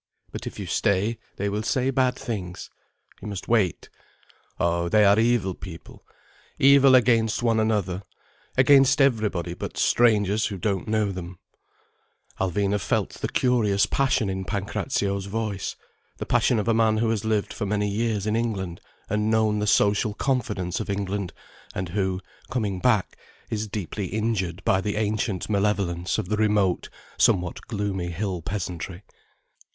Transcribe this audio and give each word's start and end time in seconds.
But 0.31 0.47
if 0.47 0.57
you 0.57 0.65
stay, 0.65 1.19
they 1.35 1.47
will 1.47 1.61
say 1.61 1.91
bad 1.91 2.15
things. 2.15 2.71
You 3.21 3.27
must 3.27 3.47
wait. 3.47 3.87
Oh, 4.59 4.89
they 4.89 5.05
are 5.05 5.19
evil 5.19 5.53
people, 5.53 6.03
evil 6.57 6.95
against 6.95 7.43
one 7.43 7.59
another, 7.59 8.01
against 8.57 8.99
everybody 8.99 9.53
but 9.53 9.77
strangers 9.77 10.47
who 10.47 10.57
don't 10.57 10.87
know 10.87 11.11
them—" 11.11 11.37
Alvina 12.39 12.81
felt 12.81 13.11
the 13.11 13.27
curious 13.27 13.85
passion 13.85 14.27
in 14.27 14.43
Pancrazio's 14.43 15.27
voice, 15.27 15.75
the 16.17 16.25
passion 16.25 16.57
of 16.57 16.67
a 16.67 16.73
man 16.73 16.97
who 16.97 17.11
has 17.11 17.23
lived 17.23 17.53
for 17.53 17.67
many 17.67 17.87
years 17.87 18.25
in 18.25 18.35
England 18.35 18.81
and 19.07 19.29
known 19.29 19.59
the 19.59 19.67
social 19.67 20.15
confidence 20.15 20.79
of 20.79 20.89
England, 20.89 21.31
and 21.75 21.89
who, 21.89 22.19
coming 22.49 22.79
back, 22.79 23.17
is 23.51 23.67
deeply 23.67 24.07
injured 24.07 24.63
by 24.65 24.81
the 24.81 24.95
ancient 24.95 25.47
malevolence 25.47 26.17
of 26.17 26.27
the 26.29 26.37
remote, 26.37 26.89
somewhat 27.19 27.61
gloomy 27.67 28.09
hill 28.09 28.41
peasantry. 28.41 29.03